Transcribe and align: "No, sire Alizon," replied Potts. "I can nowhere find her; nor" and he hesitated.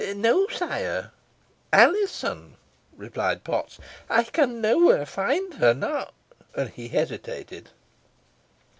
"No, 0.15 0.47
sire 0.47 1.11
Alizon," 1.71 2.57
replied 2.97 3.43
Potts. 3.43 3.77
"I 4.09 4.23
can 4.23 4.59
nowhere 4.59 5.05
find 5.05 5.53
her; 5.53 5.75
nor" 5.75 6.07
and 6.57 6.71
he 6.71 6.87
hesitated. 6.87 7.69